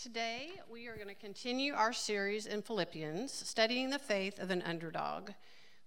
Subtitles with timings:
[0.00, 4.62] Today, we are going to continue our series in Philippians, studying the faith of an
[4.62, 5.30] underdog.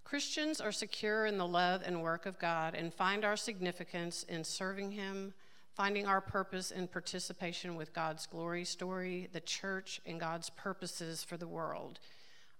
[0.04, 4.44] Christians are secure in the love and work of God and find our significance in
[4.44, 5.32] serving Him,
[5.74, 11.38] finding our purpose in participation with God's glory story, the church, and God's purposes for
[11.38, 11.98] the world.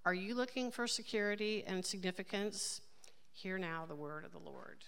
[0.07, 2.81] Are you looking for security and significance?
[3.35, 4.79] Hear now the word of the Lord.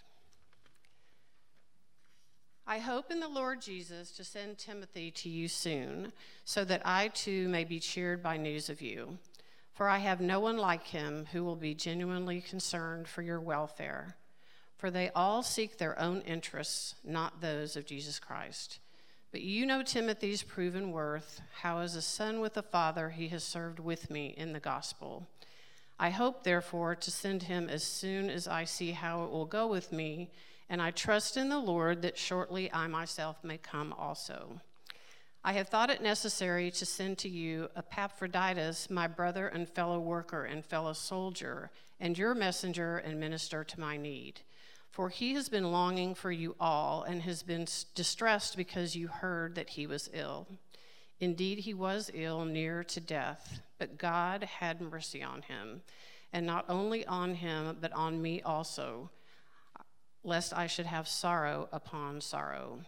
[2.66, 6.12] I hope in the Lord Jesus to send Timothy to you soon,
[6.46, 9.18] so that I too may be cheered by news of you.
[9.74, 14.16] For I have no one like him who will be genuinely concerned for your welfare.
[14.78, 18.78] For they all seek their own interests, not those of Jesus Christ.
[19.30, 23.44] But you know Timothy's proven worth, how as a son with a father he has
[23.44, 25.28] served with me in the gospel.
[25.98, 29.66] I hope, therefore, to send him as soon as I see how it will go
[29.66, 30.30] with me
[30.68, 34.60] and I trust in the Lord that shortly I myself may come also.
[35.46, 40.44] I have thought it necessary to send to you Epaphroditus, my brother and fellow worker
[40.44, 44.40] and fellow soldier, and your messenger and minister to my need.
[44.90, 49.54] For he has been longing for you all and has been distressed because you heard
[49.56, 50.46] that he was ill.
[51.20, 55.82] Indeed, he was ill, near to death, but God had mercy on him,
[56.32, 59.10] and not only on him, but on me also
[60.24, 62.80] lest I should have sorrow upon sorrow.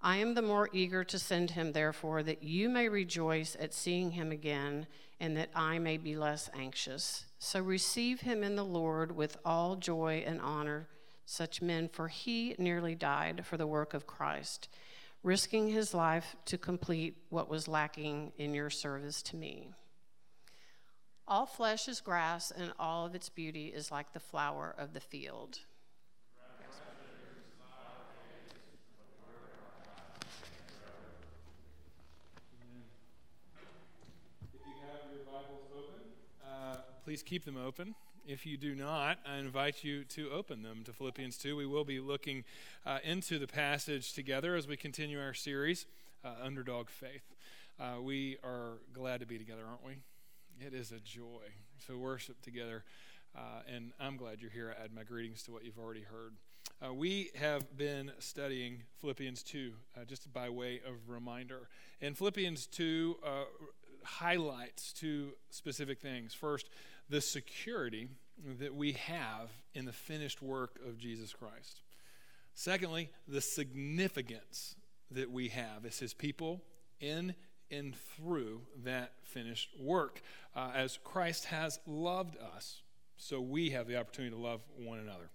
[0.00, 4.10] I am the more eager to send him, therefore, that you may rejoice at seeing
[4.10, 4.86] him again,
[5.18, 7.24] and that I may be less anxious.
[7.38, 10.88] So receive him in the Lord with all joy and honor,
[11.24, 14.68] such men, for he nearly died for the work of Christ,
[15.22, 19.70] risking his life to complete what was lacking in your service to me.
[21.26, 25.00] All flesh is grass, and all of its beauty is like the flower of the
[25.00, 25.60] field.
[37.04, 37.94] Please keep them open.
[38.26, 41.54] If you do not, I invite you to open them to Philippians 2.
[41.54, 42.44] We will be looking
[42.86, 45.84] uh, into the passage together as we continue our series,
[46.24, 47.34] uh, Underdog Faith.
[47.78, 49.98] Uh, we are glad to be together, aren't we?
[50.66, 51.42] It is a joy
[51.88, 52.84] to worship together,
[53.36, 54.74] uh, and I'm glad you're here.
[54.78, 56.32] I add my greetings to what you've already heard.
[56.82, 61.68] Uh, we have been studying Philippians 2, uh, just by way of reminder.
[62.00, 63.16] And Philippians 2
[64.04, 66.34] highlights two specific things.
[66.34, 66.68] First,
[67.08, 68.08] the security
[68.58, 71.82] that we have in the finished work of Jesus Christ.
[72.54, 74.76] Secondly, the significance
[75.10, 76.62] that we have as his people
[77.00, 77.34] in
[77.70, 80.22] and through that finished work.
[80.54, 82.82] Uh, as Christ has loved us,
[83.16, 85.30] so we have the opportunity to love one another.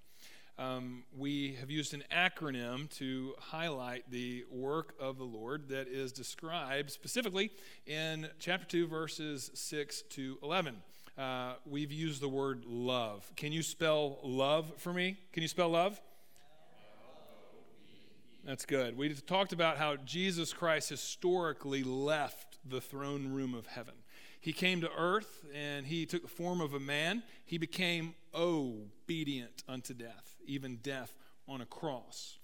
[0.58, 6.12] Um, we have used an acronym to highlight the work of the Lord that is
[6.12, 7.52] described specifically
[7.86, 10.76] in chapter 2, verses 6 to 11
[11.20, 13.30] uh, we've used the word love.
[13.36, 15.18] Can you spell love for me?
[15.34, 16.00] Can you spell love?
[18.46, 18.98] That's good.
[18.98, 23.96] We talked about how Jesus Christ historically left the throne room of heaven.
[24.40, 27.24] He came to earth and he took the form of a man.
[27.46, 31.14] He became obedient unto death, even death
[31.50, 32.39] on a cross.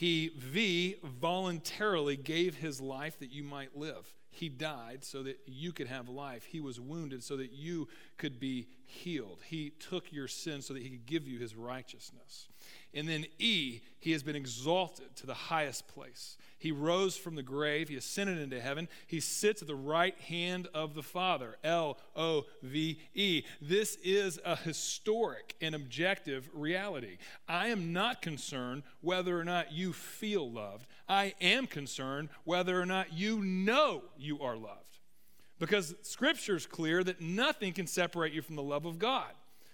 [0.00, 4.10] He, V, voluntarily gave his life that you might live.
[4.30, 6.44] He died so that you could have life.
[6.44, 9.40] He was wounded so that you could be healed.
[9.44, 12.48] He took your sin so that he could give you his righteousness.
[12.92, 16.36] And then E, he has been exalted to the highest place.
[16.58, 18.88] He rose from the grave, he ascended into heaven.
[19.06, 21.56] He sits at the right hand of the Father.
[21.62, 23.44] L O V E.
[23.60, 27.18] This is a historic and objective reality.
[27.48, 30.86] I am not concerned whether or not you feel loved.
[31.08, 34.98] I am concerned whether or not you know you are loved.
[35.58, 39.30] Because scripture is clear that nothing can separate you from the love of God.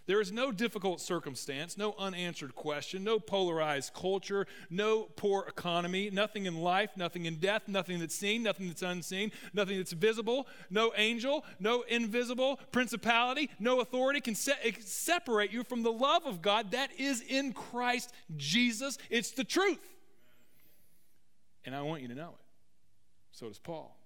[0.06, 6.46] There is no difficult circumstance, no unanswered question, no polarized culture, no poor economy, nothing
[6.46, 10.92] in life, nothing in death, nothing that's seen, nothing that's unseen, nothing that's visible, no
[10.96, 16.40] angel, no invisible principality, no authority can se- eh, separate you from the love of
[16.40, 18.98] God that is in Christ Jesus.
[19.10, 19.80] It's the truth.
[21.64, 22.44] And I want you to know it.
[23.32, 23.96] So does Paul.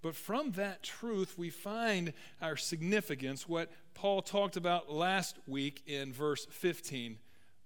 [0.00, 6.12] But from that truth, we find our significance, what Paul talked about last week in
[6.12, 7.18] verse 15,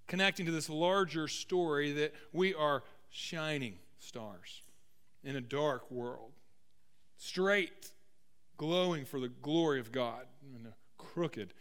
[0.06, 4.62] connecting to this larger story that we are shining stars
[5.22, 6.32] in a dark world,
[7.18, 7.90] straight,
[8.56, 10.24] glowing for the glory of God
[10.56, 11.52] in a crooked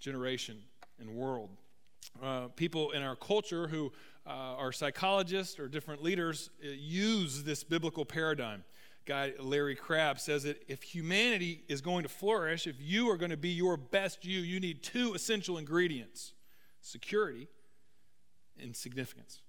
[0.00, 0.62] generation
[0.98, 1.50] and world.
[2.22, 3.92] Uh, people in our culture who
[4.26, 8.64] uh, are psychologists or different leaders uh, use this biblical paradigm
[9.04, 13.30] guy Larry Crabb says that if humanity is going to flourish, if you are going
[13.30, 16.32] to be your best you, you need two essential ingredients
[16.80, 17.48] security
[18.60, 19.40] and significance.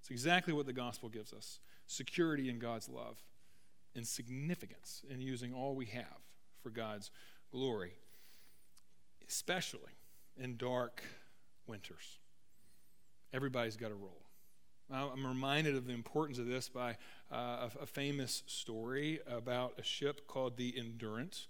[0.00, 3.16] It's exactly what the gospel gives us security in God's love
[3.94, 6.22] and significance in using all we have
[6.62, 7.10] for God's
[7.50, 7.92] glory,
[9.28, 9.92] especially
[10.36, 11.02] in dark
[11.66, 12.18] winters.
[13.32, 14.22] Everybody's got a role.
[14.94, 16.96] I'm reminded of the importance of this by
[17.32, 21.48] uh, a, a, famous story about a ship called the Endurance,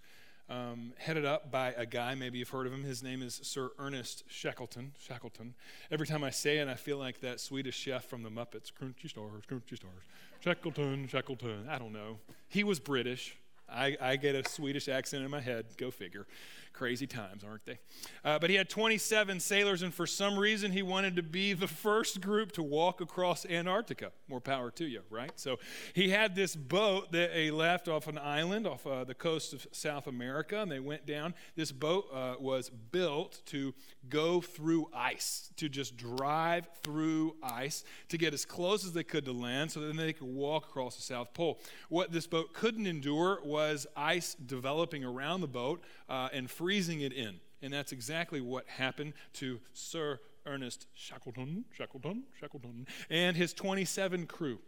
[0.49, 2.85] um, headed up by a guy, maybe you've heard of him.
[2.85, 4.93] His name is Sir Ernest Shackleton.
[4.99, 5.55] Shackleton.
[5.91, 8.71] Every time I say it, I feel like that Swedish chef from the Muppets.
[8.73, 10.03] Crunchy stars, crunchy stars.
[10.41, 11.69] Shackleton, Shackleton.
[11.69, 12.19] I don't know.
[12.49, 13.37] He was British.
[13.69, 15.67] I, I get a Swedish accent in my head.
[15.79, 16.27] Go figure.
[16.73, 17.79] Crazy times, aren't they?
[18.25, 21.69] Uh, but he had 27 sailors, and for some reason, he wanted to be the
[21.69, 24.13] first group to walk across Antarctica.
[24.29, 25.33] More power to you, right?
[25.37, 25.59] So
[25.93, 29.67] he had this boat that he left off an island off uh, the coast of
[29.73, 31.35] South America, and they went down.
[31.57, 33.75] This boat uh, was built to
[34.09, 39.25] go through ice, to just drive through ice to get as close as they could
[39.25, 41.61] to land so that they could walk across the South Pole.
[41.89, 47.12] What this boat couldn't endure was ice developing around the boat uh, and freezing it
[47.12, 47.41] in.
[47.61, 54.61] And that's exactly what happened to Sir Ernest Shackleton, Shackleton, Shackleton, and his 27 crew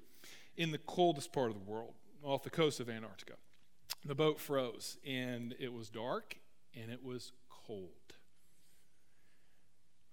[0.57, 1.95] in the coldest part of the world,
[2.25, 3.35] off the coast of Antarctica.
[4.05, 6.37] The boat froze, and it was dark
[6.75, 7.91] and it was cold.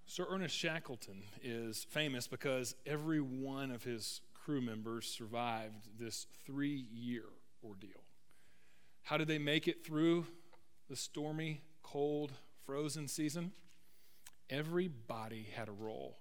[0.05, 6.85] Sir Ernest Shackleton is famous because every one of his crew members survived this three
[6.93, 7.23] year
[7.63, 8.03] ordeal.
[9.01, 10.27] How did they make it through
[10.91, 12.33] the stormy cold,
[12.65, 13.51] frozen season,
[14.49, 16.20] everybody had a role.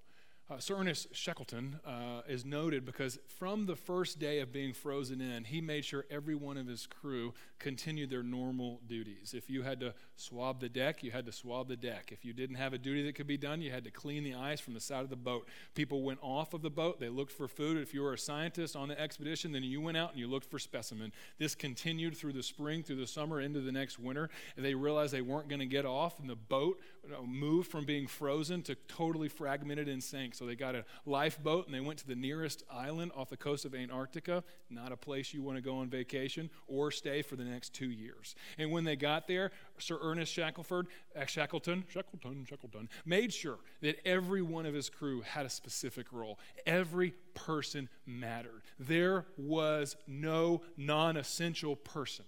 [0.50, 5.20] Uh, Sir Ernest Shackleton uh, is noted because from the first day of being frozen
[5.20, 9.32] in, he made sure every one of his crew continued their normal duties.
[9.32, 12.10] If you had to swab the deck, you had to swab the deck.
[12.10, 14.34] If you didn't have a duty that could be done, you had to clean the
[14.34, 15.46] ice from the side of the boat.
[15.76, 17.76] People went off of the boat, they looked for food.
[17.76, 20.50] If you were a scientist on the expedition, then you went out and you looked
[20.50, 21.12] for specimen.
[21.38, 24.28] This continued through the spring, through the summer, into the next winter.
[24.56, 26.80] And they realized they weren't going to get off, and the boat
[27.24, 30.34] moved from being frozen to totally fragmented and sank.
[30.40, 33.66] So they got a lifeboat and they went to the nearest island off the coast
[33.66, 37.44] of Antarctica, not a place you want to go on vacation or stay for the
[37.44, 38.34] next two years.
[38.56, 44.00] And when they got there, Sir Ernest Shackelford, uh, Shackleton, Shackleton, Shackleton, made sure that
[44.08, 46.38] every one of his crew had a specific role.
[46.64, 48.62] Every person mattered.
[48.78, 52.24] There was no non essential person.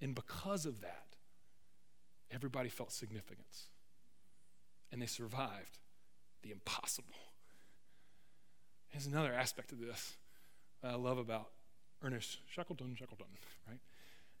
[0.00, 1.14] And because of that,
[2.32, 3.68] everybody felt significance.
[4.90, 5.78] And they survived
[6.42, 7.14] the impossible.
[8.92, 10.16] There's another aspect of this
[10.82, 11.50] that I love about
[12.02, 13.26] Ernest Shackleton, Shackleton,
[13.66, 13.80] right?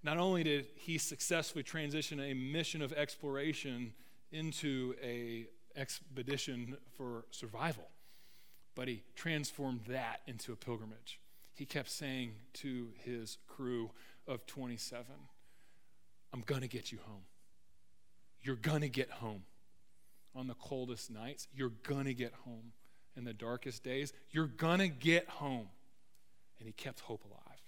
[0.02, 3.92] Not only did he successfully transition a mission of exploration
[4.30, 5.46] into a
[5.76, 7.88] expedition for survival,
[8.74, 11.20] but he transformed that into a pilgrimage.
[11.54, 13.90] He kept saying to his crew
[14.26, 15.04] of 27,
[16.32, 17.22] I'm going to get you home.
[18.40, 19.42] You're going to get home
[20.38, 21.48] on the coldest nights.
[21.52, 22.72] You're going to get home.
[23.16, 25.68] In the darkest days, you're going to get home.
[26.60, 27.58] And he kept hope alive.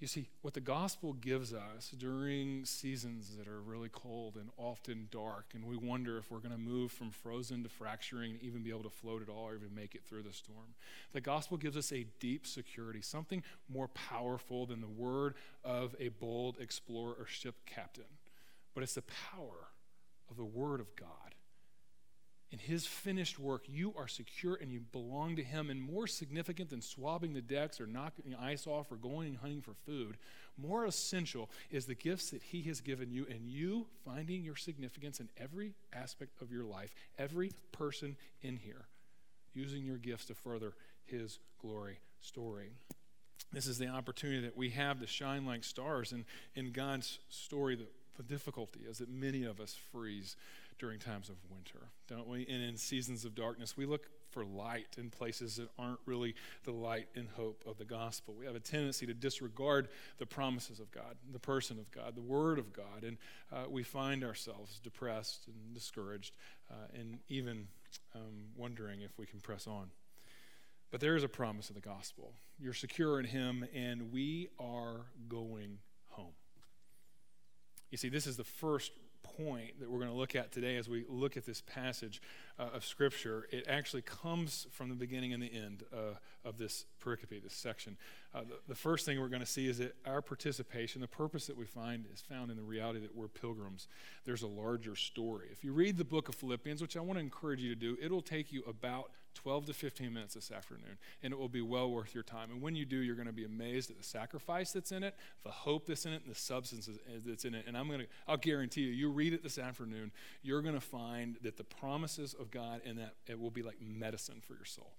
[0.00, 5.08] You see, what the gospel gives us during seasons that are really cold and often
[5.10, 8.62] dark, and we wonder if we're going to move from frozen to fracturing and even
[8.62, 10.76] be able to float at all or even make it through the storm.
[11.12, 15.34] The gospel gives us a deep security, something more powerful than the word
[15.64, 18.04] of a bold explorer or ship captain.
[18.74, 19.66] But it's the power
[20.30, 21.08] of the Word of God.
[22.50, 25.68] In His finished work, you are secure and you belong to Him.
[25.68, 29.36] And more significant than swabbing the decks or knocking the ice off or going and
[29.36, 30.16] hunting for food,
[30.56, 35.20] more essential is the gifts that He has given you and you finding your significance
[35.20, 38.86] in every aspect of your life, every person in here,
[39.52, 40.72] using your gifts to further
[41.04, 42.70] His glory story.
[43.52, 47.76] This is the opportunity that we have to shine like stars in, in God's story
[48.18, 50.36] the difficulty is that many of us freeze
[50.78, 52.46] during times of winter, don't we?
[52.46, 56.34] And in seasons of darkness, we look for light in places that aren't really
[56.64, 58.34] the light and hope of the gospel.
[58.38, 62.20] We have a tendency to disregard the promises of God, the person of God, the
[62.20, 63.16] word of God, and
[63.50, 66.36] uh, we find ourselves depressed and discouraged
[66.70, 67.68] uh, and even
[68.14, 69.90] um, wondering if we can press on.
[70.90, 72.32] But there is a promise of the gospel.
[72.58, 75.78] You're secure in Him, and we are going.
[77.90, 78.92] You see, this is the first
[79.22, 82.20] point that we're going to look at today as we look at this passage
[82.58, 86.14] uh, of Scripture, it actually comes from the beginning and the end uh,
[86.44, 87.96] of this pericope, this section.
[88.34, 91.46] Uh, the, the, first thing we're going to see is that our participation, the purpose
[91.46, 93.88] that we find, is found in the reality that we're pilgrims.
[94.24, 95.48] There's a larger story.
[95.50, 97.96] If you read the book of Philippians, which I want to encourage you to do,
[98.00, 99.10] it'll take you about
[99.42, 102.50] 12 to 15 minutes this afternoon, and it will be well worth your time.
[102.50, 105.14] And when you do, you're going to be amazed at the sacrifice that's in it,
[105.44, 106.88] the hope that's in it, and the substance
[107.24, 107.64] that's in it.
[107.68, 110.10] And I'm going to, I'll guarantee you, you read it this afternoon,
[110.42, 113.76] you're going to find that the promises of God in that it will be like
[113.80, 114.90] medicine for your soul.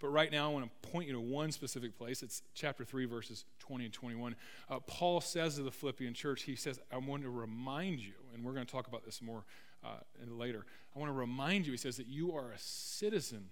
[0.00, 2.22] But right now, I want to point you to one specific place.
[2.22, 4.34] It's chapter 3, verses 20 and 21.
[4.70, 8.42] Uh, Paul says to the Philippian church, he says, I want to remind you, and
[8.42, 9.44] we're going to talk about this more
[9.84, 10.64] uh, later.
[10.96, 13.50] I want to remind you, he says, that you are a citizen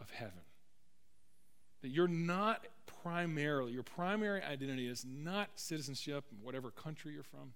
[0.00, 0.40] of heaven.
[1.82, 2.64] That you're not
[3.02, 7.54] primarily, your primary identity is not citizenship in whatever country you're from,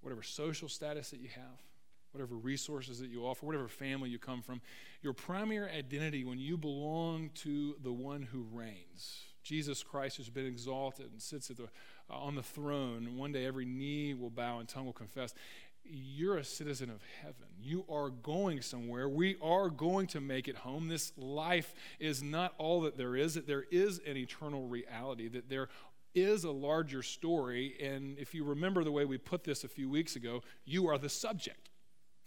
[0.00, 1.62] whatever social status that you have,
[2.12, 4.60] whatever resources that you offer, whatever family you come from.
[5.02, 10.46] Your primary identity when you belong to the one who reigns, Jesus Christ, who's been
[10.46, 13.16] exalted and sits the, uh, on the throne.
[13.16, 15.34] One day every knee will bow and tongue will confess
[15.84, 17.46] you're a citizen of heaven.
[17.60, 19.08] You are going somewhere.
[19.08, 20.88] We are going to make it home.
[20.88, 25.48] This life is not all that there is, that there is an eternal reality, that
[25.48, 25.68] there
[26.14, 27.76] is a larger story.
[27.82, 30.98] And if you remember the way we put this a few weeks ago, you are
[30.98, 31.70] the subject.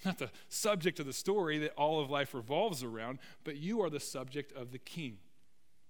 [0.05, 3.89] Not the subject of the story that all of life revolves around, but you are
[3.89, 5.17] the subject of the king.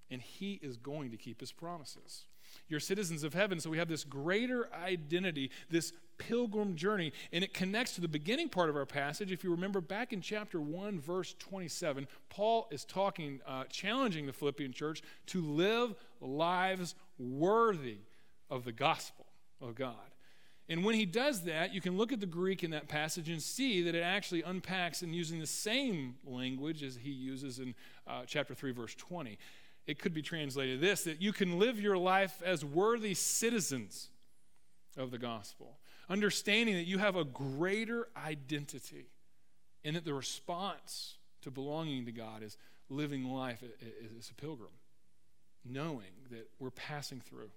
[0.09, 2.25] And he is going to keep his promises.
[2.69, 7.13] You're citizens of heaven, so we have this greater identity, this pilgrim journey.
[7.31, 9.31] And it connects to the beginning part of our passage.
[9.31, 14.33] If you remember back in chapter 1, verse 27, Paul is talking, uh, challenging the
[14.33, 17.97] Philippian church to live lives worthy
[18.49, 19.25] of the gospel
[19.61, 19.95] of God.
[20.69, 23.41] And when he does that, you can look at the Greek in that passage and
[23.41, 27.73] see that it actually unpacks and using the same language as he uses in
[28.05, 29.37] uh, chapter 3, verse 20.
[29.85, 34.09] It could be translated this that you can live your life as worthy citizens
[34.97, 35.77] of the gospel
[36.09, 39.11] understanding that you have a greater identity
[39.83, 42.57] and that the response to belonging to God is
[42.89, 43.63] living life
[44.17, 44.71] as a pilgrim,
[45.65, 47.49] knowing that we're passing through,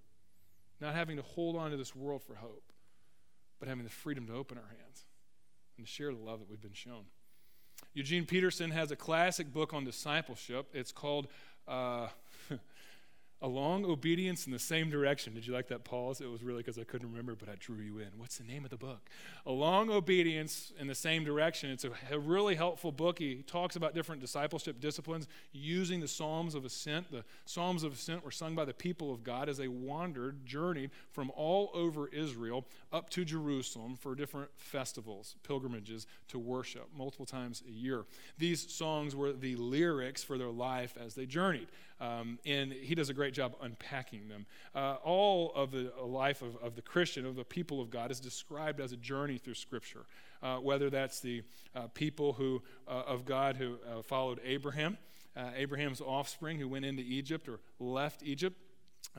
[0.80, 2.73] not having to hold on to this world for hope,
[3.59, 5.04] but having the freedom to open our hands
[5.76, 7.04] and to share the love that we've been shown.
[7.95, 10.69] Eugene Peterson has a classic book on discipleship.
[10.73, 11.28] It's called
[11.66, 12.09] uh,
[13.42, 15.32] Along obedience in the same direction.
[15.32, 16.20] Did you like that pause?
[16.20, 18.09] It was really because I couldn't remember, but I drew you in.
[18.18, 19.09] What's the name of the book?
[19.47, 21.70] A long obedience in the same direction.
[21.70, 23.18] It's a, a really helpful book.
[23.18, 27.11] He talks about different discipleship disciplines using the Psalms of Ascent.
[27.11, 30.90] The Psalms of Ascent were sung by the people of God as they wandered, journeyed
[31.11, 37.62] from all over Israel up to Jerusalem for different festivals, pilgrimages to worship multiple times
[37.66, 38.04] a year.
[38.37, 41.68] These songs were the lyrics for their life as they journeyed.
[42.00, 44.47] Um, and he does a great job unpacking them.
[44.75, 48.21] Uh, all of the life of, of the Christian, of the people of God, is
[48.21, 50.07] described as a journey through Scripture.
[50.42, 51.42] Uh, whether that's the
[51.75, 54.97] uh, people who, uh, of God who uh, followed Abraham,
[55.37, 58.57] uh, Abraham's offspring who went into Egypt or left Egypt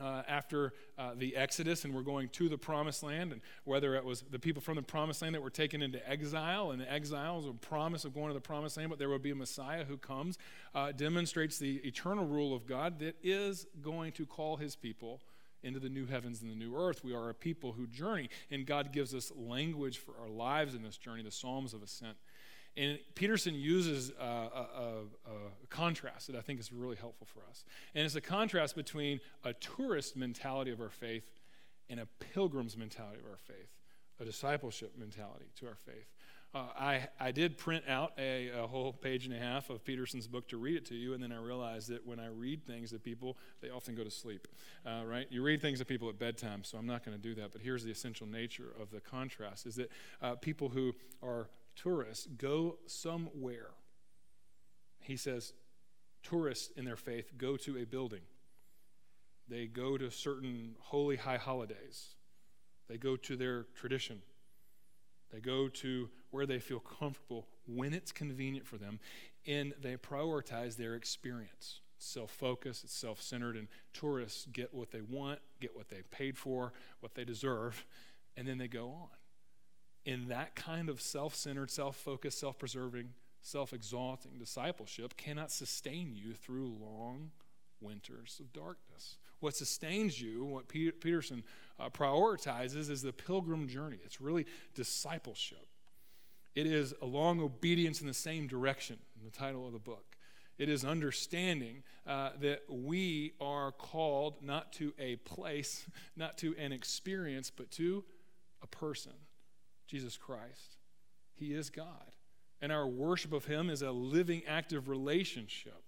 [0.00, 4.04] uh, after uh, the Exodus and we're going to the promised land, and whether it
[4.04, 7.46] was the people from the promised land that were taken into exile, and the exiles
[7.46, 9.96] a promise of going to the promised land, but there will be a Messiah who
[9.96, 10.38] comes,
[10.74, 15.20] uh, demonstrates the eternal rule of God that is going to call his people
[15.62, 17.04] into the new heavens and the new earth.
[17.04, 20.82] We are a people who journey, and God gives us language for our lives in
[20.82, 22.16] this journey, the Psalms of Ascent.
[22.76, 24.66] And Peterson uses a, a,
[25.26, 27.64] a, contrast that I think is really helpful for us.
[27.94, 31.24] And it's a contrast between a tourist mentality of our faith
[31.90, 33.68] and a pilgrim's mentality of our faith,
[34.20, 36.06] a discipleship mentality to our faith.
[36.54, 40.26] Uh, I, I did print out a, a, whole page and a half of Peterson's
[40.26, 42.90] book to read it to you, and then I realized that when I read things
[42.90, 44.46] to people, they often go to sleep,
[44.84, 45.26] uh, right?
[45.30, 47.52] You read things to people at bedtime, so I'm not going to do that.
[47.52, 52.26] But here's the essential nature of the contrast is that uh, people who are tourists
[52.26, 53.70] go somewhere.
[55.00, 55.52] He says,
[56.22, 58.22] tourists in their faith go to a building.
[59.48, 62.14] They go to certain holy high holidays.
[62.88, 64.22] They go to their tradition.
[65.32, 69.00] They go to where they feel comfortable when it's convenient for them,
[69.46, 71.80] and they prioritize their experience.
[71.98, 76.36] Self focused, it's self centered, and tourists get what they want, get what they paid
[76.36, 77.86] for, what they deserve,
[78.36, 79.08] and then they go on
[80.04, 86.12] in that kind of self centered, self focused, self preserving, self exalting discipleship cannot sustain
[86.14, 87.30] you through long
[87.80, 89.16] winters of darkness.
[89.40, 91.42] What sustains you, what Peterson
[91.78, 93.98] uh, prioritizes, is the pilgrim journey.
[94.04, 95.66] It's really discipleship.
[96.54, 100.04] It is a long obedience in the same direction, in the title of the book.
[100.58, 106.72] It is understanding uh, that we are called not to a place, not to an
[106.72, 108.04] experience, but to
[108.62, 109.12] a person,
[109.92, 110.78] Jesus Christ.
[111.34, 112.16] He is God.
[112.62, 115.82] And our worship of Him is a living, active relationship.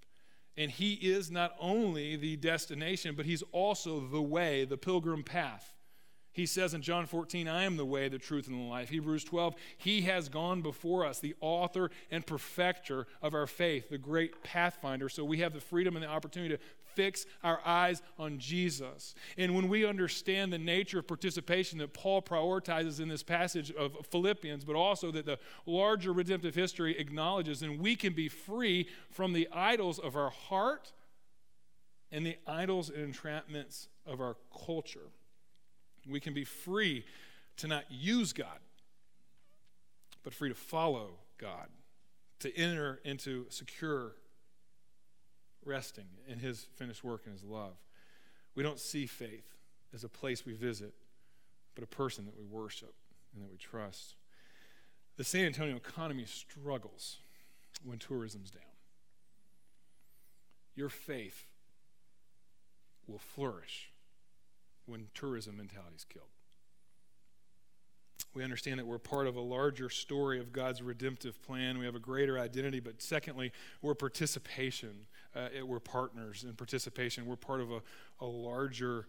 [0.58, 5.72] And He is not only the destination, but He's also the way, the pilgrim path.
[6.32, 8.90] He says in John 14, I am the way, the truth, and the life.
[8.90, 13.96] Hebrews 12, He has gone before us, the author and perfecter of our faith, the
[13.96, 15.08] great pathfinder.
[15.08, 16.62] So we have the freedom and the opportunity to
[16.94, 19.14] fix our eyes on Jesus.
[19.36, 24.06] And when we understand the nature of participation that Paul prioritizes in this passage of
[24.10, 29.32] Philippians, but also that the larger redemptive history acknowledges, then we can be free from
[29.32, 30.92] the idols of our heart
[32.10, 35.10] and the idols and entrapments of our culture.
[36.08, 37.04] We can be free
[37.56, 38.58] to not use God,
[40.22, 41.68] but free to follow God,
[42.40, 44.12] to enter into secure
[45.66, 47.74] resting in His finished work and His love.
[48.54, 49.46] We don't see faith
[49.92, 50.94] as a place we visit,
[51.74, 52.94] but a person that we worship
[53.32, 54.14] and that we trust.
[55.16, 57.18] The San Antonio economy struggles
[57.84, 58.62] when tourism's down.
[60.74, 61.46] Your faith
[63.06, 63.90] will flourish
[64.86, 66.26] when tourism mentality is killed.
[68.34, 71.78] We understand that we're part of a larger story of God's redemptive plan.
[71.78, 75.06] We have a greater identity, but secondly, we're participation.
[75.34, 77.26] Uh, we're partners in participation.
[77.26, 77.82] We're part of a,
[78.20, 79.06] a larger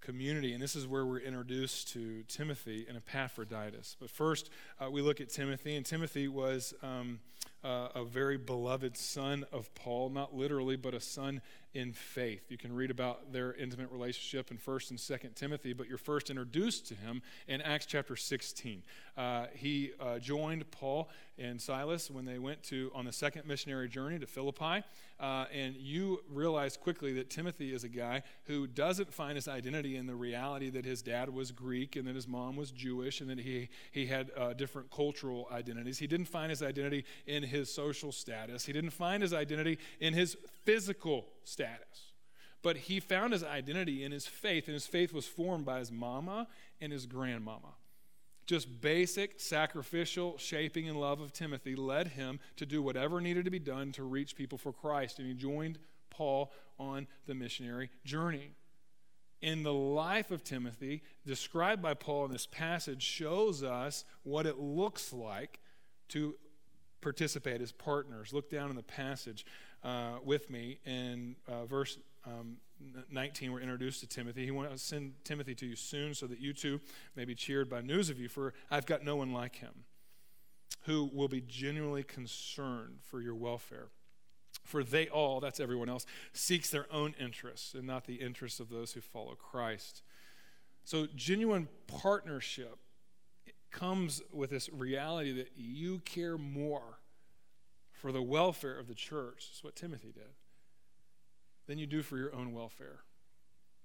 [0.00, 0.52] community.
[0.52, 3.96] And this is where we're introduced to Timothy and Epaphroditus.
[3.98, 7.18] But first, uh, we look at Timothy, and Timothy was um,
[7.64, 11.40] uh, a very beloved son of Paul, not literally, but a son
[11.74, 12.50] in faith.
[12.50, 16.30] You can read about their intimate relationship in 1st and 2nd Timothy, but you're first
[16.30, 18.82] introduced to him in Acts chapter 16.
[19.16, 23.88] Uh, he uh, joined Paul and Silas when they went to on the second missionary
[23.88, 24.84] journey to Philippi,
[25.18, 29.96] uh, and you realize quickly that Timothy is a guy who doesn't find his identity
[29.96, 33.30] in the reality that his dad was Greek and that his mom was Jewish and
[33.30, 35.98] that he, he had uh, different cultural identities.
[35.98, 40.12] He didn't find his identity in his social status, he didn't find his identity in
[40.12, 42.12] his physical status.
[42.62, 45.92] But he found his identity in his faith, and his faith was formed by his
[45.92, 46.48] mama
[46.80, 47.74] and his grandmama.
[48.46, 53.50] Just basic sacrificial shaping and love of Timothy led him to do whatever needed to
[53.50, 55.78] be done to reach people for Christ, and he joined
[56.10, 58.52] Paul on the missionary journey.
[59.42, 64.58] In the life of Timothy, described by Paul in this passage, shows us what it
[64.58, 65.60] looks like
[66.08, 66.36] to
[67.00, 68.32] participate as partners.
[68.32, 69.44] Look down in the passage
[69.82, 72.56] uh, with me in uh, verse um,
[73.10, 73.52] 19.
[73.52, 74.44] We're introduced to Timothy.
[74.44, 76.80] He wants to send Timothy to you soon so that you too
[77.14, 79.84] may be cheered by news of you, for I've got no one like him
[80.82, 83.88] who will be genuinely concerned for your welfare.
[84.64, 88.68] For they all, that's everyone else, seeks their own interests and not the interests of
[88.68, 90.02] those who follow Christ.
[90.84, 92.78] So, genuine partnership
[93.70, 97.00] comes with this reality that you care more
[97.92, 99.48] for the welfare of the church.
[99.48, 100.30] That's what Timothy did.
[101.66, 103.00] Than you do for your own welfare.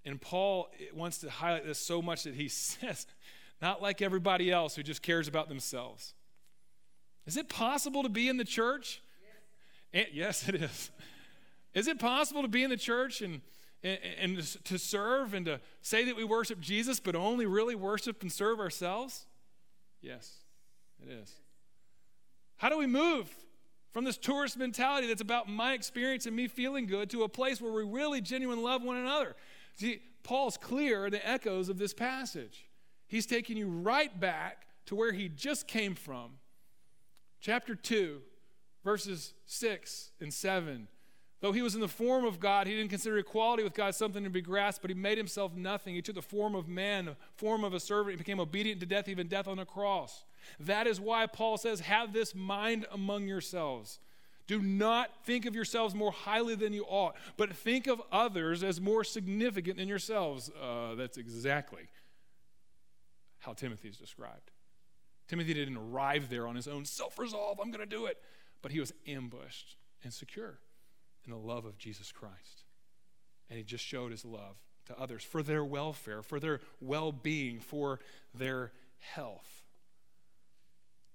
[0.06, 3.08] And Paul eh, wants to highlight this so much that he says,
[3.62, 6.14] not like everybody else who just cares about themselves.
[7.26, 9.02] Is it possible to be in the church?
[9.94, 10.92] Yes, and, yes it is.
[11.74, 13.42] Is it possible to be in the church and,
[13.84, 18.22] and, and to serve and to say that we worship Jesus, but only really worship
[18.22, 19.26] and serve ourselves?
[20.02, 20.38] Yes,
[21.02, 21.32] it is.
[22.58, 23.30] How do we move
[23.92, 27.60] from this tourist mentality that's about my experience and me feeling good to a place
[27.62, 29.36] where we really genuinely love one another?
[29.76, 32.68] See, Paul's clear in the echoes of this passage.
[33.08, 36.32] He's taking you right back to where he just came from.
[37.42, 38.22] Chapter 2,
[38.84, 40.88] verses 6 and 7.
[41.42, 44.24] Though he was in the form of God, he didn't consider equality with God something
[44.24, 45.96] to be grasped, but he made himself nothing.
[45.96, 48.12] He took the form of man, the form of a servant.
[48.12, 50.24] He became obedient to death, even death on the cross.
[50.60, 54.00] That is why Paul says, Have this mind among yourselves.
[54.48, 58.82] Do not think of yourselves more highly than you ought, but think of others as
[58.82, 60.52] more significant than yourselves.
[60.62, 61.88] Uh, that's exactly
[63.40, 64.52] how Timothy is described.
[65.28, 68.18] Timothy didn't arrive there on his own self resolve, I'm going to do it,
[68.62, 70.60] but he was ambushed and secure
[71.26, 72.64] in the love of Jesus Christ.
[73.50, 77.60] And he just showed his love to others for their welfare, for their well being,
[77.60, 78.00] for
[78.34, 79.61] their health.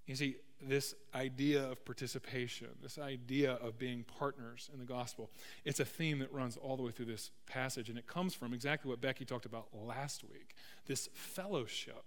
[0.07, 5.29] You see, this idea of participation, this idea of being partners in the gospel,
[5.65, 8.53] it's a theme that runs all the way through this passage, and it comes from
[8.53, 10.55] exactly what Becky talked about last week
[10.87, 12.03] this fellowship.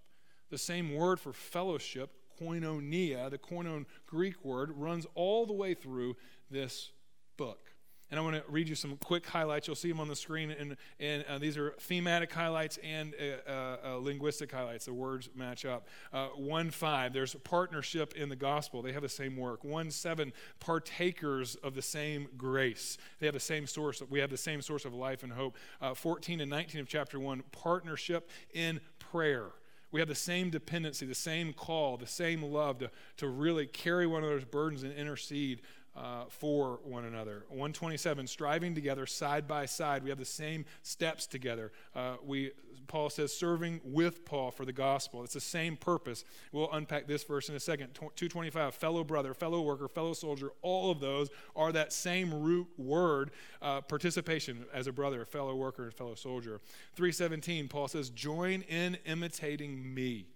[0.51, 2.11] The same word for fellowship,
[2.41, 6.17] koinonia, the koinon Greek word, runs all the way through
[6.51, 6.91] this
[7.37, 7.75] book.
[8.11, 9.69] And I want to read you some quick highlights.
[9.69, 10.51] You'll see them on the screen.
[10.51, 14.87] And, and uh, these are thematic highlights and uh, uh, uh linguistic highlights.
[14.87, 15.87] The words match up.
[16.13, 18.83] Uh, 1 5, there's partnership in the gospel.
[18.83, 19.63] They have the same work.
[19.63, 22.99] 1 7, partakers of the same grace.
[23.21, 24.03] They have the same source.
[24.09, 25.57] We have the same source of life and hope.
[25.81, 29.53] Uh, 14 and 19 of chapter 1, partnership in prayer.
[29.93, 34.07] We have the same dependency, the same call, the same love to, to really carry
[34.07, 35.63] one another's burdens and intercede
[35.97, 37.45] uh, for one another.
[37.49, 40.03] 127, striving together side by side.
[40.03, 41.73] We have the same steps together.
[41.95, 42.53] Uh, we,
[42.87, 45.25] Paul says, serving with Paul for the gospel.
[45.25, 46.25] It's the same purpose.
[46.53, 47.95] We'll unpack this verse in a second.
[47.95, 50.53] 225, fellow brother, fellow worker, fellow soldier.
[50.63, 55.57] All of those are that same root word, uh, participation as a brother, a fellow
[55.57, 56.61] worker, and fellow soldier.
[56.95, 60.27] 317, Paul says, join in imitating me.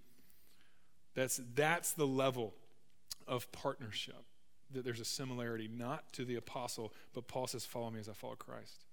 [1.15, 2.55] That's, that's the level
[3.29, 4.25] of partnership
[4.75, 8.13] that there's a similarity, not to the apostle, but Paul says, Follow me as I
[8.13, 8.85] follow Christ.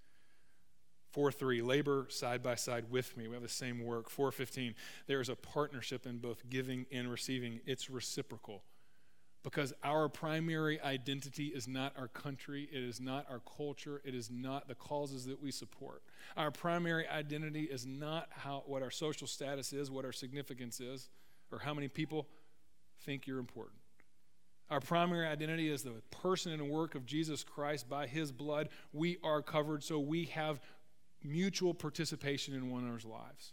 [1.12, 3.28] 4 3, labor side by side with me.
[3.28, 4.10] We have the same work.
[4.10, 4.76] 415,
[5.08, 7.60] there is a partnership in both giving and receiving.
[7.66, 8.64] It's reciprocal
[9.44, 14.30] because our primary identity is not our country, it is not our culture, it is
[14.30, 16.04] not the causes that we support.
[16.38, 21.10] Our primary identity is not how, what our social status is, what our significance is,
[21.52, 22.28] or how many people
[23.04, 23.81] think you're important.
[24.72, 27.90] Our primary identity is the person and work of Jesus Christ.
[27.90, 30.62] By his blood, we are covered, so we have
[31.22, 33.52] mutual participation in one another's lives.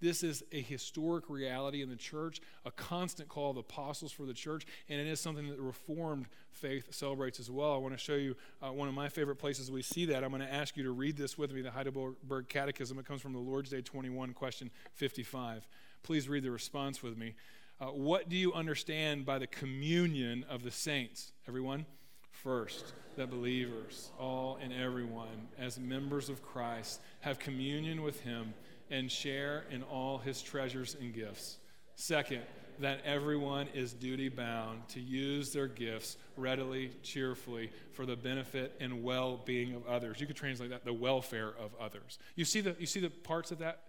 [0.00, 4.34] This is a historic reality in the church, a constant call of apostles for the
[4.34, 7.72] church, and it is something that the Reformed faith celebrates as well.
[7.72, 10.24] I want to show you uh, one of my favorite places we see that.
[10.24, 12.98] I'm going to ask you to read this with me, the Heidelberg Catechism.
[12.98, 15.68] It comes from the Lord's Day 21, question 55.
[16.02, 17.34] Please read the response with me.
[17.80, 21.30] Uh, what do you understand by the communion of the saints?
[21.46, 21.86] Everyone?
[22.32, 28.52] First, that believers, all and everyone, as members of Christ, have communion with Him
[28.90, 31.58] and share in all His treasures and gifts.
[31.94, 32.42] Second,
[32.80, 39.04] that everyone is duty bound to use their gifts readily, cheerfully, for the benefit and
[39.04, 40.20] well being of others.
[40.20, 42.18] You could translate that the welfare of others.
[42.34, 43.82] You see the, you see the parts of that?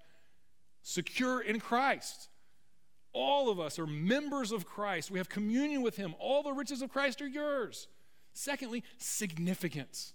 [0.84, 2.30] Secure in Christ.
[3.14, 5.10] All of us are members of Christ.
[5.10, 6.14] We have communion with Him.
[6.20, 7.88] All the riches of Christ are yours.
[8.34, 10.14] Secondly, significance,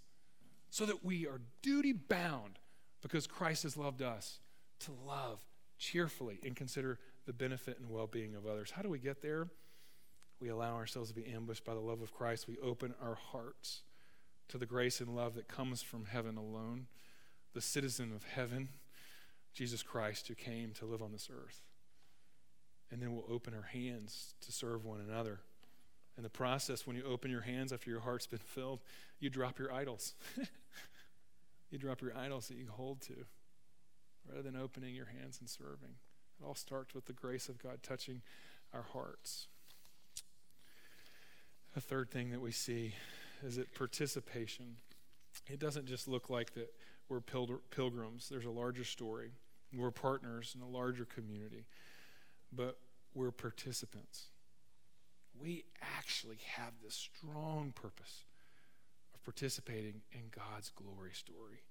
[0.70, 2.58] so that we are duty bound
[3.02, 4.38] because Christ has loved us
[4.80, 5.40] to love
[5.78, 8.70] cheerfully and consider the benefit and well being of others.
[8.70, 9.48] How do we get there?
[10.40, 12.46] We allow ourselves to be ambushed by the love of Christ.
[12.46, 13.82] We open our hearts
[14.48, 16.86] to the grace and love that comes from heaven alone,
[17.54, 18.68] the citizen of heaven,
[19.52, 21.62] Jesus Christ, who came to live on this earth
[22.94, 25.40] and then we'll open our hands to serve one another.
[26.16, 28.82] In the process, when you open your hands after your heart's been filled,
[29.18, 30.14] you drop your idols.
[31.70, 33.26] you drop your idols that you hold to
[34.28, 35.96] rather than opening your hands and serving.
[36.40, 38.22] It all starts with the grace of God touching
[38.72, 39.48] our hearts.
[41.76, 42.94] A third thing that we see
[43.44, 44.76] is that participation.
[45.48, 46.72] It doesn't just look like that
[47.08, 49.32] we're pilgrims, there's a larger story.
[49.76, 51.66] We're partners in a larger community
[52.56, 52.78] but
[53.14, 54.26] we're participants.
[55.40, 55.64] We
[55.98, 58.24] actually have this strong purpose
[59.14, 61.62] of participating in God's glory story.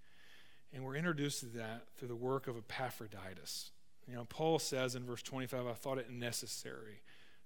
[0.73, 3.71] And we're introduced to that through the work of Epaphroditus.
[4.07, 7.01] You know, Paul says in verse 25, I thought it necessary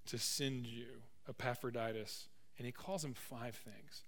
[0.06, 0.86] to send you
[1.28, 2.28] Epaphroditus.
[2.56, 4.02] And he calls him five things.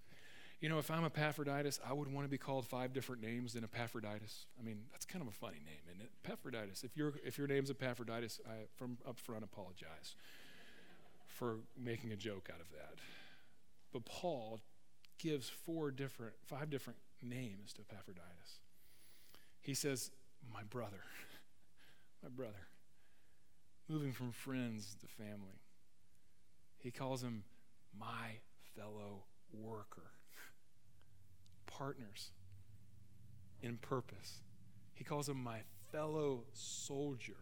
[0.61, 3.65] You know, if I'm Epaphroditus, I would want to be called five different names than
[3.65, 4.45] Epaphroditus.
[4.59, 6.11] I mean, that's kind of a funny name, isn't it?
[6.23, 6.85] Epaphroditus.
[6.85, 10.17] If, your if your name's Epaphroditus, I from up front apologize
[11.27, 12.99] for making a joke out of that.
[13.91, 14.61] But Paul
[15.19, 18.61] gives four different, five different names to Epaphroditus.
[19.63, 20.11] He says,
[20.53, 21.01] My brother,
[22.23, 22.69] my brother,
[23.89, 25.63] moving from friends to family.
[26.79, 27.45] He calls him
[27.99, 28.41] my
[28.77, 30.11] fellow worker
[31.81, 32.33] partners
[33.63, 34.43] in purpose.
[34.93, 37.37] He calls them my fellow soldier.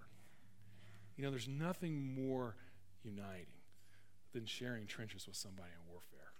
[1.16, 2.54] You know, there's nothing more
[3.02, 3.46] uniting
[4.32, 6.32] than sharing trenches with somebody in warfare.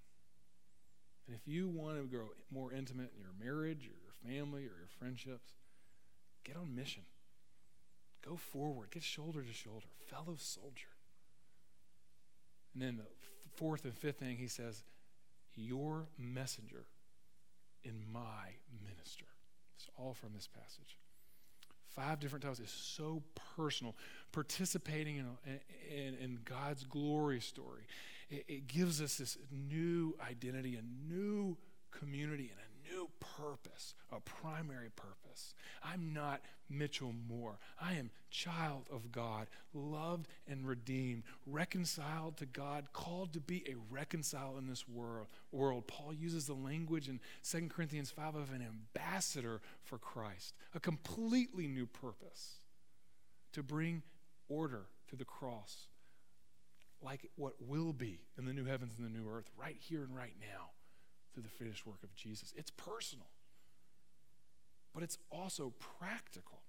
[1.27, 4.79] And if you want to grow more intimate in your marriage or your family or
[4.79, 5.55] your friendships,
[6.45, 7.03] get on mission.
[8.25, 10.95] Go forward, get shoulder to shoulder, fellow soldier.
[12.75, 13.07] And then the
[13.57, 14.85] fourth and fifth thing he says,
[15.57, 16.85] your messenger
[17.89, 18.53] in my
[18.89, 19.25] minister.
[19.77, 20.99] It's all from this passage.
[21.95, 23.23] five different times is so
[23.57, 23.97] personal.
[24.33, 25.27] Participating in,
[25.91, 27.83] in, in God's glory story,
[28.31, 31.57] it, it gives us this new identity, a new
[31.91, 35.55] community, and a new purpose, a primary purpose.
[35.83, 37.59] I'm not Mitchell Moore.
[37.81, 43.75] I am child of God, loved and redeemed, reconciled to God, called to be a
[43.91, 45.27] reconcile in this world.
[45.53, 45.87] World.
[45.87, 51.67] Paul uses the language in 2 Corinthians 5 of an ambassador for Christ, a completely
[51.67, 52.59] new purpose
[53.53, 54.03] to bring
[54.49, 55.87] order to the cross,
[57.03, 60.15] like what will be in the new heavens and the new earth, right here and
[60.15, 60.71] right now
[61.33, 62.53] through the finished work of Jesus.
[62.57, 63.29] It's personal,
[64.95, 66.63] but it's also practical.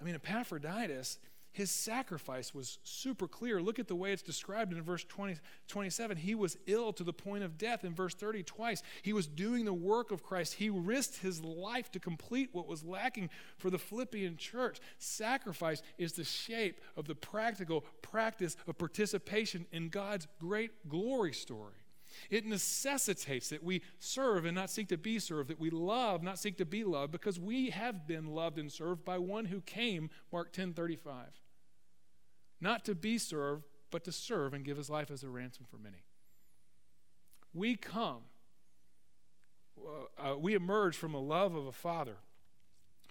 [0.00, 1.18] I mean, Epaphroditus,
[1.52, 3.60] his sacrifice was super clear.
[3.60, 6.16] Look at the way it's described in verse 20, 27.
[6.16, 7.84] He was ill to the point of death.
[7.84, 8.84] In verse 30, twice.
[9.02, 10.54] He was doing the work of Christ.
[10.54, 14.78] He risked his life to complete what was lacking for the Philippian church.
[14.98, 21.79] Sacrifice is the shape of the practical practice of participation in God's great glory story.
[22.28, 26.38] It necessitates that we serve and not seek to be served, that we love, not
[26.38, 30.10] seek to be loved, because we have been loved and served by one who came,
[30.32, 31.26] Mark 10 35.
[32.60, 35.78] Not to be served, but to serve and give his life as a ransom for
[35.78, 36.04] many.
[37.54, 38.22] We come,
[39.78, 42.18] uh, uh we emerge from a love of a father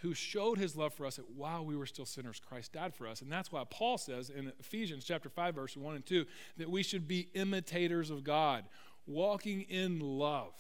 [0.02, 3.08] who showed his love for us that while we were still sinners, Christ died for
[3.08, 3.22] us.
[3.22, 6.26] And that's why Paul says in Ephesians chapter 5, verse 1 and 2,
[6.58, 8.64] that we should be imitators of God
[9.10, 10.54] walking in love,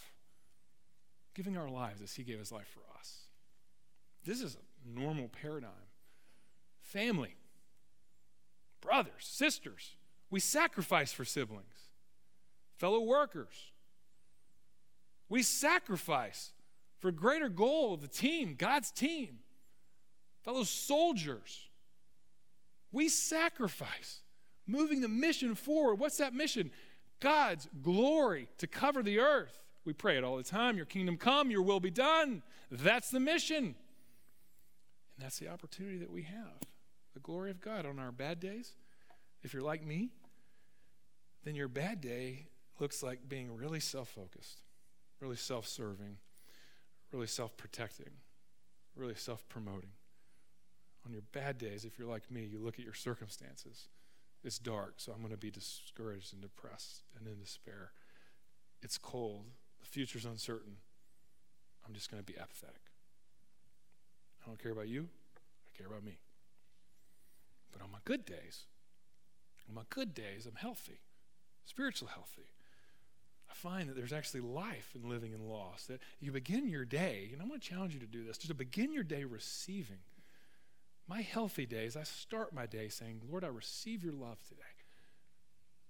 [1.35, 3.19] giving our lives as He gave His life for us.
[4.25, 5.71] This is a normal paradigm.
[6.81, 7.35] Family,
[8.81, 9.95] brothers, sisters,
[10.31, 11.91] we sacrifice for siblings,
[12.77, 13.71] fellow workers.
[15.29, 16.51] We sacrifice
[16.97, 19.39] for a greater goal of the team, God's team,
[20.43, 21.69] fellow soldiers.
[22.91, 24.21] We sacrifice,
[24.65, 25.95] moving the mission forward.
[25.95, 26.71] What's that mission?
[27.19, 29.57] God's glory to cover the earth.
[29.85, 32.43] We pray it all the time Your kingdom come, your will be done.
[32.71, 33.63] That's the mission.
[33.65, 33.75] And
[35.25, 36.59] that's the opportunity that we have
[37.13, 38.75] the glory of God on our bad days.
[39.41, 40.11] If you're like me,
[41.43, 42.47] then your bad day
[42.79, 44.61] looks like being really self focused,
[45.19, 46.17] really self serving,
[47.11, 48.11] really self protecting,
[48.95, 49.91] really self promoting.
[51.05, 53.87] On your bad days, if you're like me, you look at your circumstances
[54.43, 57.91] it's dark, so I'm going to be discouraged and depressed and in despair.
[58.81, 59.45] It's cold.
[59.79, 60.77] The future's uncertain.
[61.85, 62.81] I'm just going to be apathetic.
[64.43, 65.07] I don't care about you.
[65.67, 66.19] I care about me.
[67.71, 68.63] But on my good days,
[69.67, 70.99] on my good days, I'm healthy,
[71.65, 72.49] spiritually healthy.
[73.49, 75.85] I find that there's actually life in living in loss.
[75.85, 78.49] That you begin your day, and I'm going to challenge you to do this, just
[78.49, 79.99] to begin your day receiving
[81.09, 84.61] my healthy days, I start my day saying, Lord, I receive your love today.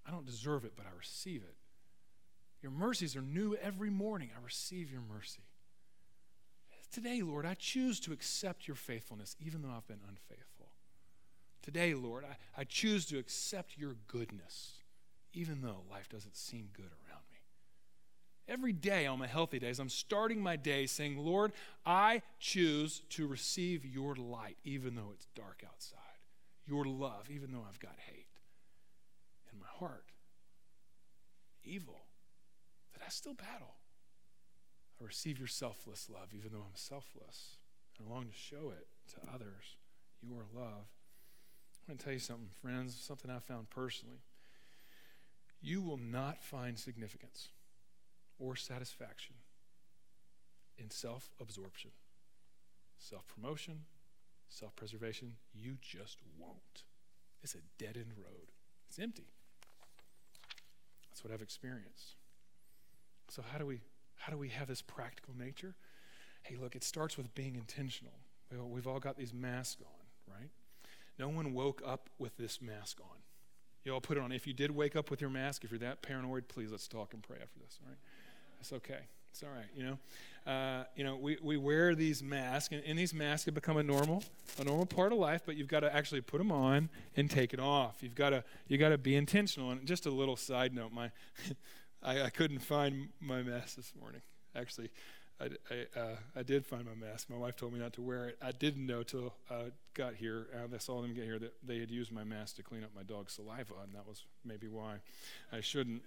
[0.08, 1.56] I don't deserve it, but I receive it.
[2.62, 4.30] Your mercies are new every morning.
[4.34, 5.42] I receive your mercy.
[6.92, 10.70] Today, Lord, I choose to accept your faithfulness, even though I've been unfaithful.
[11.62, 14.78] Today, Lord, I, I choose to accept your goodness,
[15.34, 17.09] even though life doesn't seem good around.
[18.50, 21.52] Every day on my healthy days, I'm starting my day saying, Lord,
[21.86, 26.00] I choose to receive your light, even though it's dark outside,
[26.66, 28.26] your love, even though I've got hate
[29.54, 30.06] in my heart,
[31.64, 32.08] evil
[32.94, 33.76] that I still battle.
[35.00, 37.58] I receive your selfless love, even though I'm selfless.
[38.00, 39.78] I long to show it to others,
[40.24, 40.88] your love.
[41.88, 44.22] I want to tell you something, friends, something I found personally.
[45.62, 47.50] You will not find significance
[48.40, 49.36] or satisfaction
[50.78, 51.92] in self absorption,
[52.98, 53.82] self promotion,
[54.48, 55.34] self preservation.
[55.54, 56.84] You just won't.
[57.44, 58.52] It's a dead end road,
[58.88, 59.28] it's empty.
[61.10, 62.16] That's what I've experienced.
[63.30, 63.82] So, how do we,
[64.16, 65.76] how do we have this practical nature?
[66.44, 68.14] Hey, look, it starts with being intentional.
[68.52, 70.50] We've all got these masks on, right?
[71.20, 73.18] No one woke up with this mask on.
[73.84, 74.32] You all put it on.
[74.32, 77.14] If you did wake up with your mask, if you're that paranoid, please let's talk
[77.14, 77.98] and pray after this, all right?
[78.60, 79.00] It's okay.
[79.32, 79.68] It's all right.
[79.76, 79.84] You
[80.46, 83.78] know, uh, you know, we, we wear these masks, and, and, these masks have become
[83.78, 84.24] a normal
[84.60, 85.44] a normal part of life.
[85.46, 87.98] But you've got to actually put them on and take it off.
[88.02, 89.72] You've got to you got to be intentional.
[89.72, 91.12] And just a little side note, my
[92.04, 94.22] I, I couldn't find my mask this morning.
[94.56, 94.90] Actually,
[95.40, 97.30] I, I, uh, I, did find my mask.
[97.30, 98.38] My wife told me not to wear it.
[98.42, 100.48] I didn't know till I got here.
[100.54, 102.90] Uh, I saw them get here that they had used my mask to clean up
[102.96, 104.96] my dog's saliva, and that was maybe why
[105.52, 106.02] I shouldn't.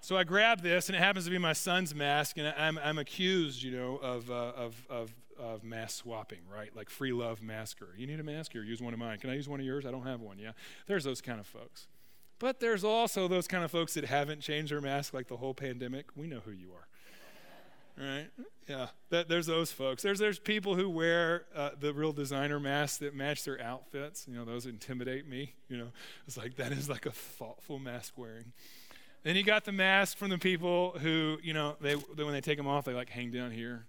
[0.00, 2.98] So I grab this, and it happens to be my son's mask, and I'm, I'm
[2.98, 6.74] accused, you know, of, uh, of, of, of mask swapping, right?
[6.74, 7.88] Like free love masker.
[7.96, 8.62] You need a mask here?
[8.62, 9.18] Use one of mine.
[9.18, 9.86] Can I use one of yours?
[9.86, 10.38] I don't have one.
[10.38, 10.52] Yeah.
[10.86, 11.86] There's those kind of folks.
[12.38, 15.52] But there's also those kind of folks that haven't changed their mask like the whole
[15.52, 16.06] pandemic.
[16.16, 16.88] We know who you are
[18.00, 18.28] right?
[18.68, 20.02] Yeah, that, there's those folks.
[20.02, 24.26] There's there's people who wear uh, the real designer masks that match their outfits.
[24.28, 25.54] You know, those intimidate me.
[25.68, 25.88] You know,
[26.26, 28.52] it's like that is like a thoughtful mask wearing.
[29.22, 32.40] Then you got the mask from the people who, you know, they, they when they
[32.40, 33.86] take them off, they like hang down here.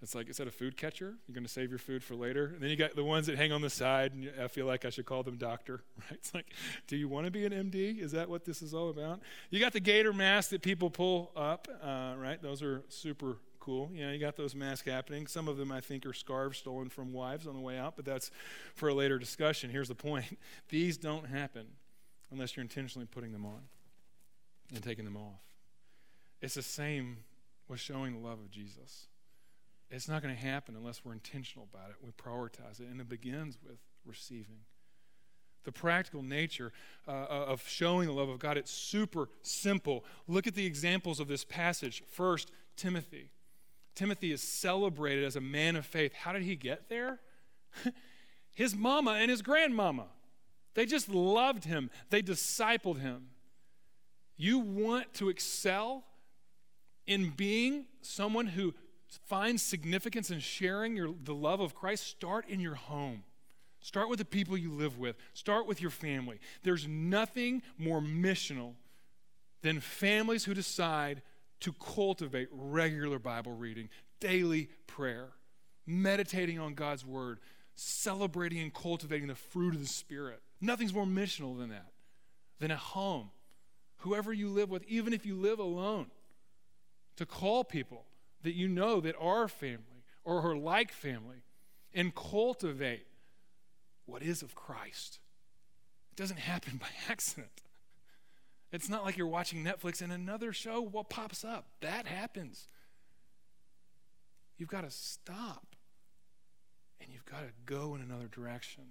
[0.00, 1.16] It's like, is that a food catcher?
[1.26, 2.52] You're going to save your food for later.
[2.54, 4.84] And then you got the ones that hang on the side, and I feel like
[4.84, 6.12] I should call them doctor, right?
[6.12, 6.46] It's like,
[6.86, 8.00] do you want to be an MD?
[8.00, 9.20] Is that what this is all about?
[9.50, 12.40] You got the gaiter mask that people pull up, uh, right?
[12.40, 13.90] Those are super cool.
[13.92, 15.26] You know, you got those masks happening.
[15.26, 18.04] Some of them, I think, are scarves stolen from wives on the way out, but
[18.04, 18.30] that's
[18.76, 19.68] for a later discussion.
[19.68, 20.38] Here's the point
[20.68, 21.66] these don't happen
[22.30, 23.62] unless you're intentionally putting them on
[24.74, 25.40] and taking them off.
[26.40, 27.18] It's the same
[27.68, 29.08] with showing the love of Jesus.
[29.90, 31.96] It's not going to happen unless we're intentional about it.
[32.02, 32.88] We prioritize it.
[32.90, 34.60] And it begins with receiving.
[35.64, 36.72] The practical nature
[37.06, 40.04] uh, uh, of showing the love of God, it's super simple.
[40.26, 42.02] Look at the examples of this passage.
[42.10, 43.30] First, Timothy.
[43.94, 46.12] Timothy is celebrated as a man of faith.
[46.12, 47.18] How did he get there?
[48.54, 50.06] his mama and his grandmama.
[50.74, 53.30] They just loved him, they discipled him.
[54.38, 56.04] You want to excel
[57.06, 58.72] in being someone who
[59.26, 63.24] finds significance in sharing your, the love of Christ, start in your home.
[63.80, 65.16] Start with the people you live with.
[65.34, 66.38] Start with your family.
[66.62, 68.74] There's nothing more missional
[69.62, 71.22] than families who decide
[71.60, 73.88] to cultivate regular Bible reading,
[74.20, 75.30] daily prayer,
[75.86, 77.40] meditating on God's word,
[77.74, 80.40] celebrating and cultivating the fruit of the Spirit.
[80.60, 81.92] Nothing's more missional than that,
[82.58, 83.30] than at home.
[83.98, 86.06] Whoever you live with, even if you live alone,
[87.16, 88.04] to call people
[88.42, 91.42] that you know that are family or are like family
[91.92, 93.06] and cultivate
[94.06, 95.18] what is of Christ.
[96.12, 97.62] It doesn't happen by accident.
[98.70, 101.66] It's not like you're watching Netflix and another show what pops up.
[101.80, 102.68] That happens.
[104.58, 105.74] You've got to stop
[107.00, 108.84] and you've got to go in another direction.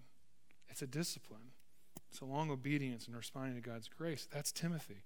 [0.70, 1.52] It's a discipline.
[2.10, 4.28] It's a long obedience and responding to God's grace.
[4.32, 5.04] That's Timothy.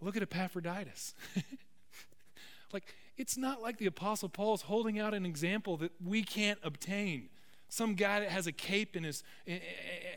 [0.00, 1.14] Look at Epaphroditus.
[2.72, 6.58] like it's not like the Apostle Paul is holding out an example that we can't
[6.62, 7.28] obtain.
[7.68, 9.60] Some guy that has a cape in his, in,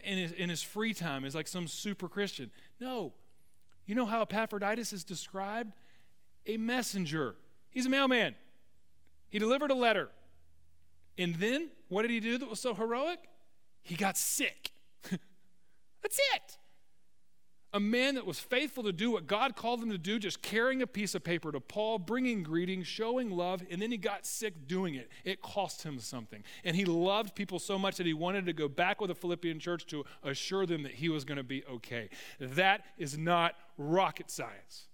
[0.04, 2.52] his, in his free time is like some super Christian.
[2.80, 3.14] No.
[3.86, 5.74] You know how Epaphroditus is described?
[6.46, 7.36] A messenger.
[7.72, 8.36] He's a mailman.
[9.30, 10.10] He delivered a letter.
[11.18, 13.20] And then, what did he do that was so heroic?
[13.82, 14.72] He got sick.
[16.02, 16.58] That's it
[17.74, 20.82] a man that was faithful to do what God called him to do, just carrying
[20.82, 24.68] a piece of paper to Paul, bringing greetings, showing love, and then he got sick
[24.68, 25.10] doing it.
[25.24, 26.44] It cost him something.
[26.66, 29.60] And he loved people so much that he wanted to go back with the Philippian
[29.60, 32.10] church to assure them that he was going to be okay.
[32.40, 34.88] That is not rocket science.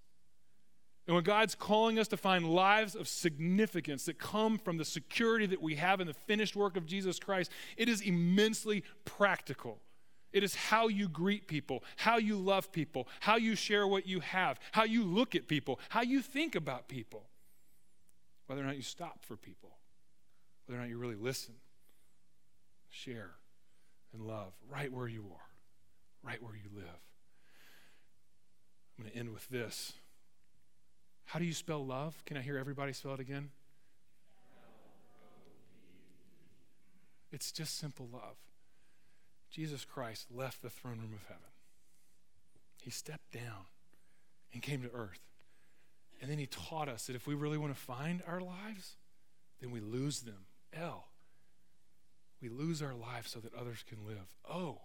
[1.08, 5.48] And when God's calling us to find lives of significance that come from the security
[5.48, 9.80] that we have in the finished work of Jesus Christ, it is immensely practical.
[10.38, 14.19] It is how you greet people, how you love people, how you share what you
[14.19, 17.23] have, how you look at people, how you think about people.
[18.45, 19.71] Whether or not you stop for people,
[20.67, 21.56] whether or not you really listen,
[22.91, 23.32] share,
[24.13, 27.02] and love right where you are, right where you live.
[28.95, 29.93] I'm going to end with this.
[31.26, 32.23] How do you spell love?
[32.26, 33.50] Can I hear everybody spell it again?
[37.32, 38.38] It's just simple love.
[39.58, 41.50] Jesus Christ left the throne room of heaven.
[42.80, 43.65] He stepped down
[44.54, 45.22] and came to earth.
[46.22, 48.98] And then he taught us that if we really want to find our lives,
[49.60, 50.46] then we lose them.
[50.76, 51.08] L.
[52.39, 54.28] We lose our lives so that others can live.
[54.48, 54.82] Oh,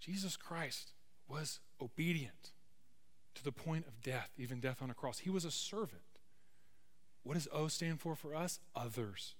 [0.00, 0.92] Jesus Christ
[1.26, 2.52] was obedient
[3.36, 5.20] to the point of death, even death on a cross.
[5.20, 6.02] He was a servant.
[7.22, 8.60] What does O stand for for us?
[8.76, 9.34] Others.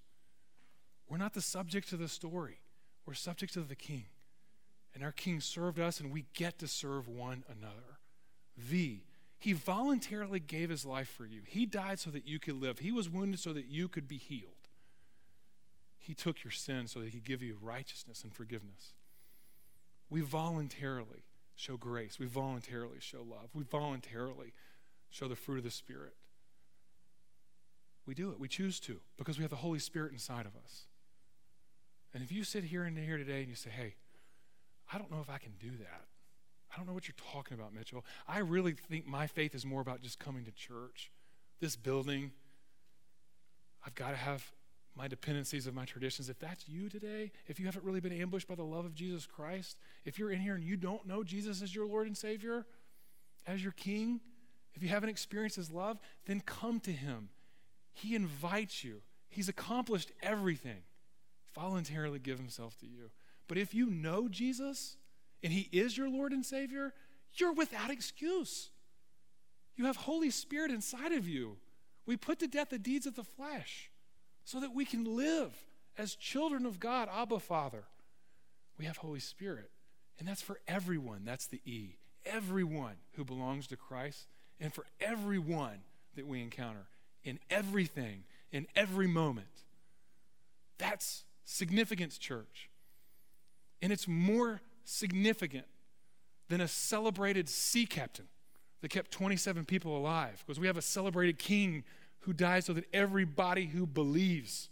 [1.07, 2.61] We're not the subject of the story,
[3.05, 4.07] we're subject to the king.
[4.99, 8.01] And our King served us, and we get to serve one another.
[8.57, 9.05] V.
[9.39, 11.43] He voluntarily gave his life for you.
[11.47, 12.81] He died so that you could live.
[12.81, 14.66] He was wounded so that you could be healed.
[15.99, 18.95] He took your sin so that he could give you righteousness and forgiveness.
[20.11, 21.22] We voluntarily
[21.55, 22.18] show grace.
[22.18, 23.51] We voluntarily show love.
[23.55, 24.53] We voluntarily
[25.11, 26.16] show the fruit of the Spirit.
[28.05, 28.41] We do it.
[28.41, 30.87] We choose to because we have the Holy Spirit inside of us.
[32.12, 33.95] And if you sit here and here today and you say, hey,
[34.93, 36.05] I don't know if I can do that.
[36.72, 38.05] I don't know what you're talking about, Mitchell.
[38.26, 41.11] I really think my faith is more about just coming to church,
[41.61, 42.32] this building.
[43.84, 44.45] I've got to have
[44.95, 46.28] my dependencies of my traditions.
[46.28, 49.26] If that's you today, if you haven't really been ambushed by the love of Jesus
[49.26, 52.66] Christ, if you're in here and you don't know Jesus as your Lord and Savior,
[53.47, 54.20] as your King,
[54.74, 57.30] if you haven't experienced His love, then come to Him.
[57.95, 60.82] He invites you, He's accomplished everything.
[61.55, 63.11] Voluntarily give Himself to you.
[63.49, 64.96] But if you know Jesus
[65.42, 66.92] and He is your Lord and Savior,
[67.34, 68.70] you're without excuse.
[69.76, 71.57] You have Holy Spirit inside of you.
[72.07, 73.90] We put to death the deeds of the flesh
[74.44, 75.53] so that we can live
[75.96, 77.84] as children of God, Abba Father.
[78.78, 79.70] We have Holy Spirit.
[80.18, 81.22] And that's for everyone.
[81.24, 81.96] That's the E.
[82.26, 84.26] Everyone who belongs to Christ,
[84.61, 85.78] and for everyone
[86.16, 86.88] that we encounter
[87.22, 89.46] in everything, in every moment.
[90.78, 92.68] That's significance, church.
[93.81, 95.66] And it's more significant
[96.49, 98.26] than a celebrated sea captain
[98.81, 101.85] that kept 27 people alive because we have a celebrated king
[102.20, 104.70] who died so that everybody who believes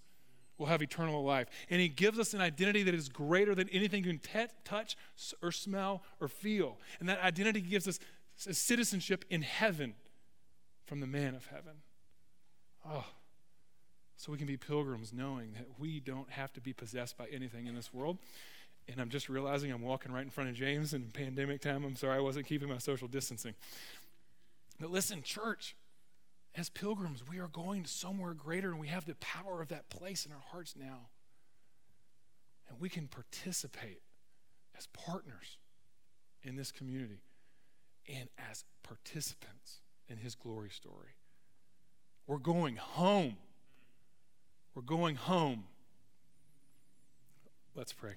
[0.59, 1.48] will have eternal life.
[1.68, 4.96] And he gives us an identity that is greater than anything you can t- touch
[5.42, 6.78] or smell or feel.
[6.98, 7.98] And that identity gives us
[8.36, 9.94] citizenship in heaven
[10.86, 11.74] from the man of heaven.
[12.88, 13.04] Oh,
[14.16, 17.66] so we can be pilgrims knowing that we don't have to be possessed by anything
[17.66, 18.18] in this world.
[18.89, 21.84] And I'm just realizing I'm walking right in front of James in pandemic time.
[21.84, 23.55] I'm sorry I wasn't keeping my social distancing.
[24.78, 25.74] But listen, church,
[26.55, 29.89] as pilgrims, we are going to somewhere greater, and we have the power of that
[29.89, 31.09] place in our hearts now.
[32.68, 34.03] And we can participate
[34.76, 35.59] as partners
[36.43, 37.22] in this community
[38.09, 41.16] and as participants in his glory story.
[42.26, 43.37] We're going home.
[44.74, 45.64] We're going home.
[47.74, 48.14] Let's pray.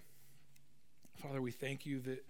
[1.21, 2.23] Father, we thank you that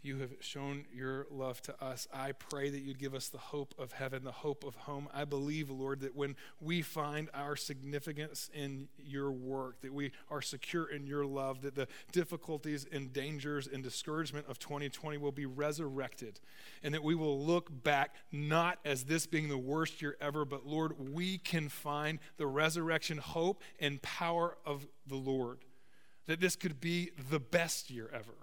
[0.00, 2.06] you have shown your love to us.
[2.14, 5.08] I pray that you'd give us the hope of heaven, the hope of home.
[5.12, 10.40] I believe, Lord, that when we find our significance in your work, that we are
[10.40, 15.46] secure in your love, that the difficulties and dangers and discouragement of 2020 will be
[15.46, 16.38] resurrected,
[16.84, 20.64] and that we will look back not as this being the worst year ever, but
[20.64, 25.58] Lord, we can find the resurrection hope and power of the Lord.
[26.28, 28.34] That this could be the best year ever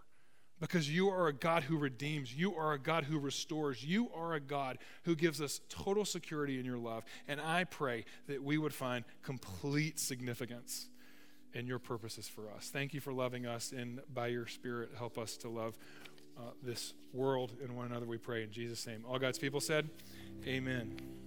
[0.60, 2.36] because you are a God who redeems.
[2.36, 3.84] You are a God who restores.
[3.84, 7.06] You are a God who gives us total security in your love.
[7.28, 10.90] And I pray that we would find complete significance
[11.54, 12.70] in your purposes for us.
[12.70, 15.78] Thank you for loving us, and by your Spirit, help us to love
[16.38, 19.06] uh, this world and one another, we pray in Jesus' name.
[19.08, 19.90] All God's people said,
[20.46, 21.25] Amen.